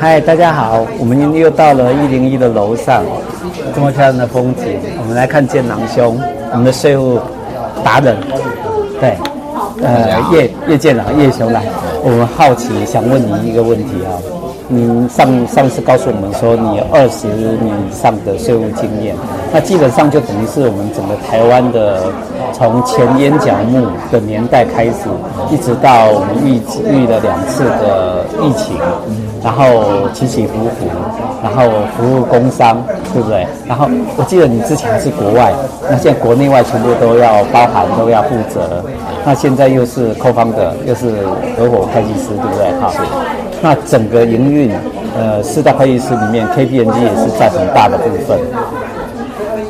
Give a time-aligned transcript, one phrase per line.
[0.00, 3.04] 嗨，大家好，我们又到了一零一的楼上，
[3.74, 6.18] 这么漂亮的风景，我们来看见囊兄，
[6.52, 7.20] 我们的税务
[7.84, 8.16] 达人，
[8.98, 9.14] 对，
[9.82, 11.62] 呃，叶叶建郎叶兄来，
[12.02, 14.16] 我们好奇想问你一个问题啊，
[14.72, 19.16] 你上上次告诉我们说你有二十年以上的税务经验，
[19.52, 22.04] 那基本上就等于是我们整个台湾的
[22.52, 25.10] 从前烟角木的年代开始，
[25.50, 28.76] 一直到我们遇遇了两次的疫情。
[29.42, 30.84] 然后起起伏伏，
[31.42, 31.64] 然后
[31.96, 32.76] 服务工商，
[33.14, 33.46] 对不对？
[33.66, 35.50] 然后我记得你之前是国外，
[35.88, 38.84] 那现在国内外全部都要包含，都要负责。
[39.24, 41.24] 那现在又是扣方的又是
[41.56, 42.70] 合伙会计师，对不对？
[42.78, 42.92] 哈，
[43.62, 44.70] 那整个营运，
[45.16, 48.38] 呃，四大会议室里面，KPMG 也是占很大的部分。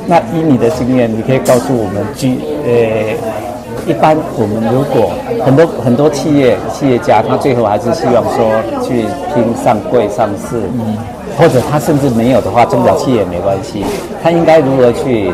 [0.06, 3.40] 那以你的经验，你可以告诉我们，，G，呃。
[3.86, 5.10] 一般我们如果
[5.42, 10.96] 很多很多企业企业家，他最后还是希望说去拼上柜上市，嗯，
[11.40, 13.82] 或者他甚至没有的话，中小企业也没关系，
[14.22, 15.32] 他应该如何去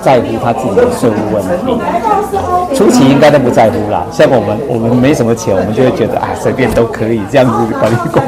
[0.00, 2.76] 在乎他自己的税务问题？
[2.76, 4.06] 初期应该都不在乎啦。
[4.12, 8.24] 像我们我们没什么钱，我们就会觉得啊随便都可以这样子管一管，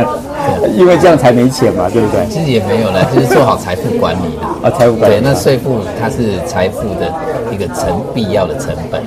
[0.77, 2.27] 因为这样才没钱嘛，对不对？
[2.29, 4.55] 其实也没有了，就是做好财富管理啦。
[4.63, 5.17] 啊，财富管理。
[5.17, 7.13] 对，那税负它是财富的
[7.51, 9.03] 一个成必要的成本。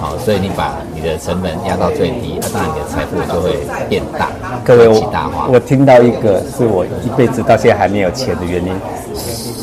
[0.00, 3.56] 好，所以你把你的成本压到最低，那当然你的财富就会
[3.88, 4.28] 变大。
[4.64, 8.72] 各位，我我听到一个是我一辈子到现在还没有钱的原因，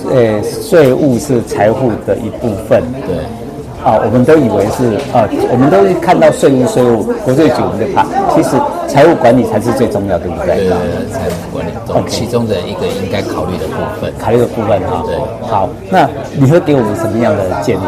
[0.09, 2.83] 呃，税务是财富的一部分。
[3.07, 3.40] 对。
[3.83, 8.55] 啊，我们都以为是啊，我们都看到税务税务国税局我们就怕，其实
[8.87, 10.69] 财务管理才是最重要的，对不对？
[10.69, 10.69] 对，
[11.09, 14.13] 财务管理中其中的一个应该考虑的部分。
[14.19, 15.03] 考虑的部分啊。
[15.05, 15.15] 对。
[15.47, 17.81] 好，那你会给我们什么样的建议？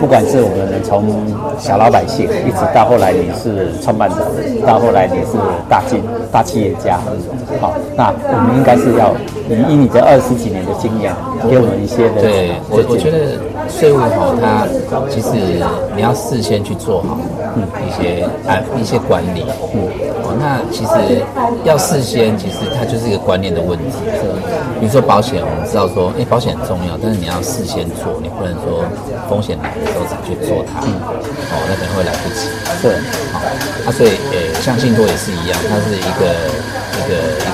[0.00, 1.10] 不管是我们从
[1.58, 4.16] 小老百姓，一直到后来你是创办者，
[4.64, 5.36] 到后来你是
[5.68, 6.00] 大进
[6.32, 6.98] 大企业家，
[7.60, 9.12] 好，那我们应该是要
[9.48, 11.12] 以以你这二十几年的经验，
[11.50, 12.22] 给我们一些的。
[12.22, 13.18] 对，我我觉得
[13.68, 14.66] 税务哈，它
[15.10, 15.28] 其实
[15.94, 17.18] 你要事先去做好
[17.86, 19.88] 一些啊一些管理，嗯，
[20.24, 21.22] 哦，那其实
[21.64, 23.84] 要事先，其实它就是一个观念的问题。
[24.18, 24.24] 是，
[24.80, 28.84] 比如说保险，我们知道说，哎，保险很重要，但是你要事先做，你不能说
[29.28, 30.94] 风险来的时候才去做它，嗯，
[31.50, 32.48] 哦，那可能会来不及。
[32.82, 32.94] 对，
[33.32, 33.38] 好，
[33.86, 36.77] 啊，所以呃，像信托也是一样，它是一个一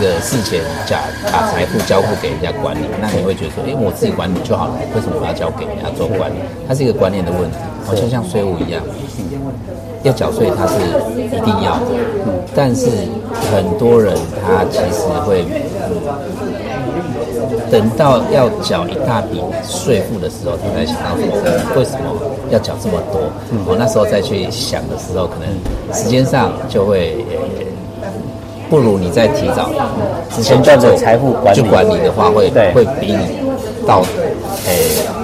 [0.04, 1.00] 个事前假
[1.32, 6.37] 把财富交付给人家管理，那你会觉得说，哎，我自己管理就好了，为什么我要交给人家做管理？
[6.69, 7.56] 它是一个观念的问题，
[7.87, 8.82] 好像像税务一样，
[10.03, 10.76] 要缴税它是
[11.16, 11.97] 一定要的，
[12.54, 12.87] 但是
[13.50, 15.44] 很多人他其实会。
[17.71, 21.25] 等到要缴一大笔税负的时候，他才想到说，
[21.76, 22.06] 为什么
[22.50, 23.21] 要缴这么多？
[23.66, 25.48] 我、嗯、那时候再去想的时候，可能
[25.92, 27.65] 时间上就会、呃、
[28.74, 29.70] 不如你再提早
[30.34, 33.38] 之前做财富管理去管理的话，会会比你
[33.86, 34.02] 到
[34.66, 35.06] 诶。
[35.06, 35.23] 呃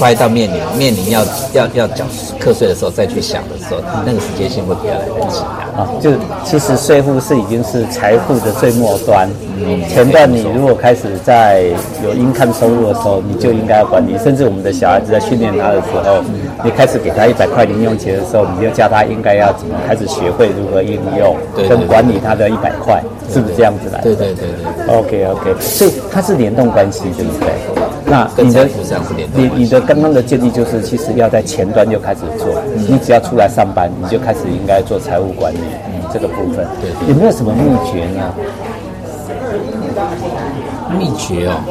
[0.00, 1.22] 快到面临面临要
[1.52, 2.06] 要要缴
[2.38, 5.40] 课税的时候，再去想的时候，那个时间性会比较来得及
[5.76, 5.86] 啊。
[6.00, 6.10] 就
[6.42, 9.28] 其实税负是已经是财富的最末端，
[9.62, 11.64] 嗯，前段你如果开始在
[12.02, 14.16] 有 income 收入的时候，你就应该要管理。
[14.16, 16.24] 甚至我们的小孩子在训练他的时候，
[16.64, 21.36] 你开始给他一百块零用钱的时候，你就教他应该要怎么开始学会如何应用
[21.68, 24.00] 跟管理他的一百块，是不是这样子来？
[24.00, 24.96] 对对对对。
[24.96, 27.50] OK OK，所以它是联动关系，对不对？
[28.10, 28.68] 那你的
[29.34, 32.48] 你你的刚刚的建议就是，其实要在前端就开始做。
[32.74, 36.66] 嗯、你只要出来上班，你就开始应该做财务管理、嗯、这个部分。
[36.80, 38.34] 对，对，有没有什么秘诀呢？
[40.98, 41.62] 秘诀哦，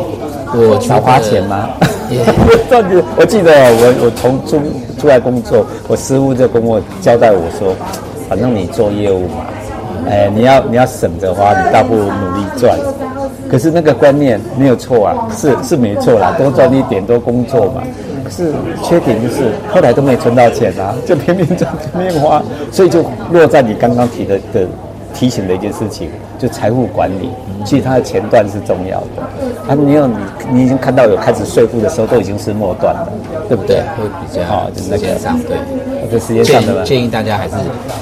[0.54, 1.70] 我少花钱吗？
[2.10, 4.62] 我 我记得我我从出
[4.98, 7.76] 出来工作，我师傅就跟我交代我说，
[8.30, 9.46] 反正你做业务嘛，
[10.10, 12.80] 哎，你要你要省着花，你倒不如努力赚。
[13.50, 17.82] 可是那个观念没有错啊，是是没错啦，多赚一点，多工作嘛。
[18.24, 24.68] 可是缺点就是后来都没存到钱啊，就拼命赚，拼命花，所以就落在你刚刚提的的
[25.14, 27.30] 提醒的一件事情，就财务管理。
[27.66, 29.22] 其实它的前段是重要的，
[29.68, 30.16] 啊，没有你
[30.52, 33.12] 你已经看到有开始税负的时候，都已经是末端了，
[33.50, 33.78] 对不对？
[33.98, 35.58] 会比较好，就是那个上对，
[36.12, 37.56] 这时间上的建议大家还是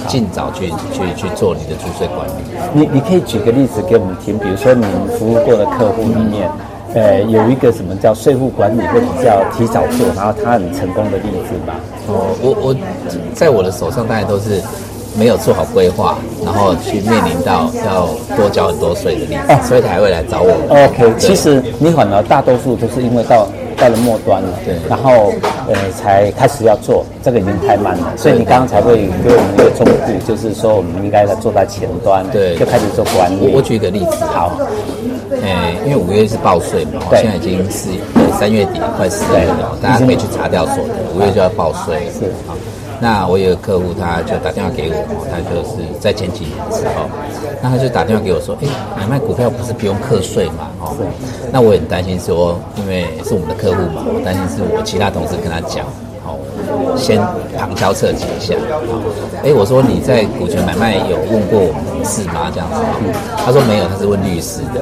[0.07, 2.31] 尽早去去去做你的租税管理。
[2.73, 4.85] 你你可以举个例子给我们听，比如说你
[5.17, 6.49] 服务过的客户里面，
[6.93, 11.75] 呃，有一个什么叫税务管理会比较提早做，然后他很成功的例子吧？
[12.07, 12.75] 哦，我我
[13.33, 14.61] 在我的手上，大概都是。
[15.17, 16.15] 没有做好规划，
[16.45, 18.05] 然后去面临到要
[18.37, 20.53] 多交很多税的例子，所以才会来找我。
[20.69, 25.31] OK，其实你反而大多数都是因为到到了末端了，对，然后
[25.69, 33.53] 呃才开始要做，这个已经太慢了，所以你刚刚才会给我们一个忠告，就是说我们应该在做在前端，对，就开始做管理。
[33.53, 34.57] 我举一个例子，好，
[35.43, 37.89] 哎，因为五月是报税嘛，对，现在已经是
[38.39, 42.25] 三月底快四月了，大家可以去查掉所得，五月就要报税，是。
[42.49, 42.57] 啊。
[42.99, 44.95] 那我有个客户，他就打电话给我，
[45.29, 47.05] 他就是在前几年的时候，
[47.61, 48.67] 那他就打电话给我说，哎，
[48.97, 50.69] 买卖股票不是不用课税嘛？
[50.79, 50.95] 哦，
[51.51, 55.85] 那我很担心说，因为是我们的客户嘛，我担心是我其他同事跟他讲，
[56.25, 56.39] 好，
[56.97, 57.21] 先
[57.55, 58.81] 旁敲侧击一下，好，
[59.45, 62.49] 哎，我说你在股权买卖有问过我们同事吗？
[62.49, 62.81] 这样子，
[63.45, 64.81] 他说没有，他是问律师的，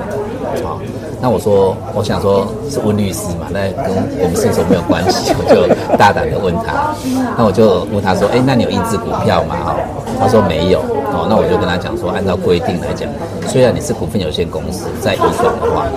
[0.63, 0.79] 好。
[1.21, 5.65] 那我说，我想说是问律师嘛，那跟我们是说没有关系， 我就
[5.97, 6.93] 大胆的问他。
[7.37, 9.55] 那我就问他说，哎，那你有印制股票吗？
[9.65, 9.73] 哦，
[10.19, 10.79] 他说没有。
[11.15, 13.07] 哦，那我就跟他讲说，按照规定来讲，
[13.47, 15.87] 虽然你是股份有限公司，在移转的话，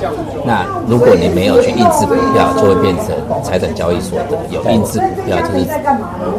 [0.46, 3.10] 那如果你没有去印制股票，就会变成
[3.42, 5.66] 财产交易所的；有印制股票，就是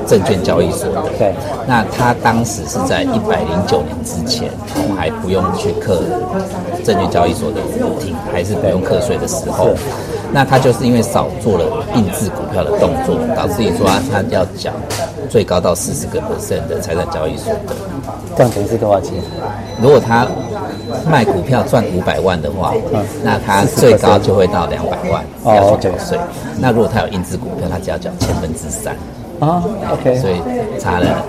[0.07, 1.03] 证券交易所的。
[1.19, 1.35] 对。
[1.67, 4.49] 那他当时是在一百零九年之前，
[4.97, 5.99] 还不用去课
[6.85, 7.59] 证券交易所的
[7.99, 9.69] 停，还是不用课税的时候，
[10.31, 14.71] 那他就是因为少做了印制股票的动作，导致你说他要缴
[15.29, 17.75] 最高到四十个 percent 的财产交易所得。
[18.35, 19.13] 这样等于是多少钱？
[19.81, 20.25] 如果他
[21.09, 26.17] 卖股票赚五百万的话，嗯，那他最高就会到两百万要去缴税。
[26.59, 28.95] 那如果他有印制股票，他只要缴千分之三。
[29.39, 29.63] 啊
[29.93, 30.35] ，OK，所以
[30.77, 31.23] 差了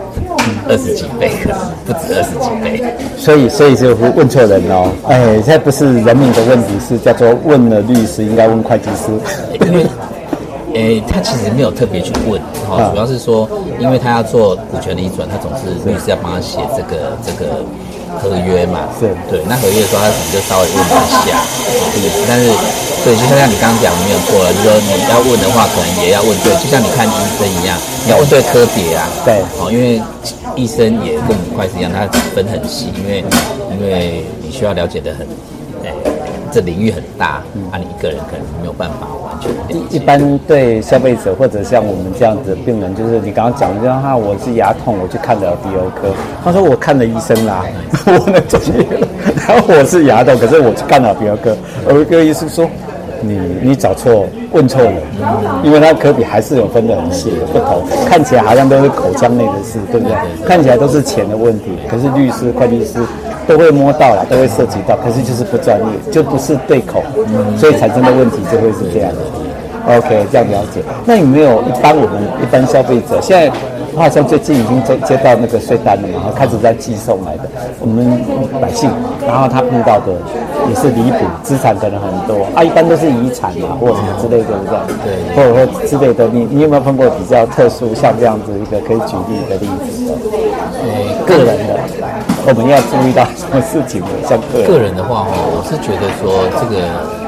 [0.69, 1.31] 二十几倍，
[1.87, 2.83] 不止二十几倍，
[3.17, 9.13] 所以所以就问错人哦，哎，现在不是人民的问题，是叫做问了律师应该问会计师，
[9.65, 9.87] 因为，
[10.75, 17.63] 哎，他其实没有特别去问，哈、哦，主要是说，因为他要做股权的移转，他总是律师要帮他写这个这个
[18.19, 21.43] 合约嘛，是对，那合约的时候他可能就稍微问一下，
[21.95, 22.51] 对，但是。
[23.03, 27.75] 对，就像你刚刚讲的没有错了，就是说你要问的话，可能也要问对，就像你看医生一样，
[28.05, 29.09] 你要问对科别啊。
[29.25, 29.99] 对，哦，因为
[30.55, 33.25] 医生也跟我们会计师一样，他分很细，因为
[33.73, 35.27] 因为你需要了解的很，
[35.83, 35.95] 哎，
[36.51, 39.51] 这领域很大，啊，你一个人可能没有办法完全。
[39.69, 46.15] 一一般对消费者或者像我们这样子的病人，就是你刚刚讲的，就像他我是牙痛，我去看了鼻喉科，
[46.45, 47.65] 他说我看了医生啦，
[48.07, 48.85] 我能做什么？
[49.47, 51.57] 然后我是牙痛，可是我去看了鼻喉科，
[51.89, 52.69] 耳科医生说。
[53.23, 54.93] 你你找错问错了，
[55.63, 60.17] 因为它科比还是有分得很细的不同，看起来好像都是口腔内的事，对不对？
[60.47, 62.99] 看起来都是钱的问题，可是律师、会计师
[63.51, 67.03] 都会摸到了，都会涉及到，可是就是不专业，就不是对口，
[67.59, 69.97] 所以产生的问题就会是这样的。
[69.97, 70.81] OK，这样了解。
[71.05, 73.53] 那有没有一般我们一般消费者现在？
[73.97, 77.43] 好像最近已经接接到那个税单了嘛，然后开始在寄送来的。
[77.81, 78.23] 我们
[78.63, 78.89] 百姓，
[79.27, 80.13] 然后他碰到的
[80.69, 86.29] 也是离谱，资产可能很多啊，一般都是遗产嘛，或者什么之类的这样，对，或者说之类的。
[86.29, 90.15] 你你有没有碰过比较特殊像这样子一个可以举例的例子？
[90.85, 91.75] 呃，个人的，
[92.47, 94.09] 我们要注意到什么事情呢？
[94.29, 97.21] 像个人，个人的话，哈我是觉得说这个。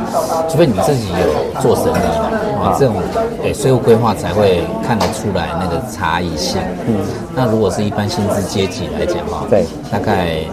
[0.46, 2.04] 除非你自己有做生意
[2.60, 2.96] 啊，这种
[3.42, 6.60] 诶税务规划才会看得出来那个差异性。
[6.86, 6.96] 嗯，
[7.34, 10.44] 那如果是一般薪资阶级来讲哈，对，大概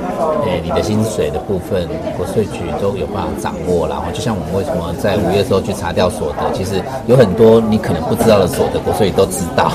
[0.46, 4.04] 诶你的薪水的部分，国税局都有办法掌握然后。
[4.14, 9.74] 就像我们为什么在五月的时候去查掉所得，其实有很多你可能不知道的所得，国税局都知道。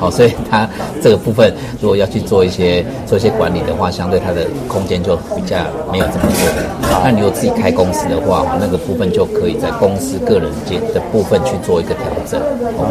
[0.00, 0.66] 好，所以他
[1.02, 5.58] 这个部分如果要去做一些做一些管理的话，相对他的空间就比较
[5.92, 7.00] 没有这么多。
[7.04, 12.40] 那你如果自己开公司的话，那个部分就可以在公司个人间的部分去做一个调整。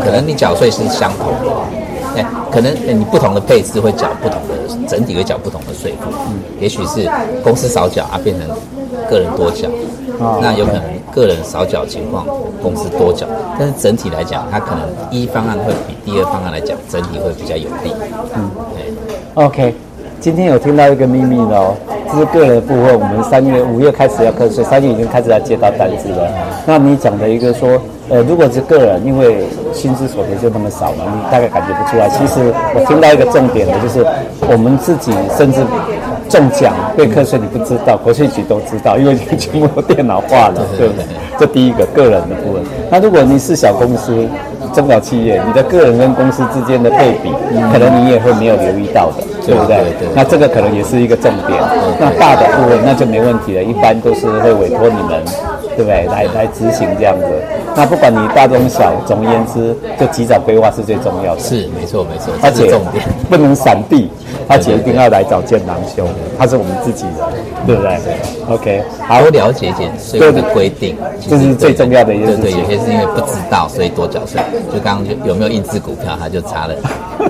[0.04, 6.12] 可能你缴税是相同的，哎，可能你不同的配置会缴不同的，整体会缴不同的税负。
[6.28, 7.10] 嗯，也许是
[7.44, 8.48] 公司少缴啊，变成
[9.10, 9.68] 个人多缴。
[10.42, 12.26] 那有可能个人少缴情况，
[12.62, 13.26] 公司多缴，
[13.58, 17.94] 但是整体来讲，它可能一方案会比第二方案来讲，整体会比较有利。
[18.36, 18.94] 嗯，对。
[19.36, 19.74] OK，
[20.20, 21.76] 今天有听到一个秘密了哦，
[22.12, 23.00] 这是个人的部分。
[23.00, 26.28] 我们三月、五月开始要课税，三月已经开始要接到单子了。
[26.66, 32.10] 那你讲的一个说，呃，如果是个人，因为薪资所得就那么少嘛，你大概感觉不出来。
[32.10, 34.06] 其实我听到一个重点的就是，
[34.52, 35.62] 我们自己甚至。
[36.30, 41.06] 中奖被课税，你不知道，国税局都知道，因为已经全部都电脑化了，对不对？
[41.40, 42.62] 这第一个个人的部分。
[42.90, 44.28] 那如果你是小公司、
[44.74, 47.32] 中小企业，你的个人跟公司之间的配比，
[47.74, 49.78] 可能你也会没有留意到的，对不对？
[50.16, 51.60] 那这个可能也是一个重点。
[52.00, 55.24] 那大的部分那就没问题了，一般都是会委托你们
[55.76, 56.06] 对不对？
[56.06, 57.26] 来来执行这样子。
[57.76, 61.42] 那不管你大中小，总而言之，就及早规划是最重要的。
[61.42, 64.10] 是，没错没错，而且重点不能闪避，
[64.48, 66.08] 而且一定要来找建郎兄，
[66.38, 67.16] 他是我们自己人，
[67.68, 67.98] 对不对
[68.50, 70.96] ？OK，好，多了解一点税务的规定，
[71.28, 72.42] 这是最重要的一件事情。
[72.42, 74.42] 对对，有些是因为不知道，所以多缴税。
[74.74, 76.74] 就刚刚就有没有印制股票，他就差了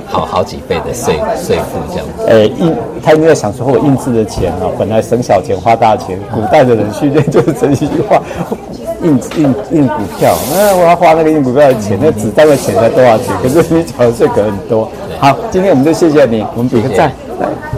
[0.08, 2.26] 好 好几倍的税税负这样子。
[2.28, 8.22] 哎，印他应该想说，我印制的钱啊，本来省小钱花大钱，古代的人训练就是这一句话。
[9.02, 13.28] 印印印股票，那我要花那个印股票的钱，那纸张的钱才多少钱？
[13.42, 14.92] 可是你缴的税可很多。
[15.20, 17.12] 好，今天我们就谢谢你，我们比个赞。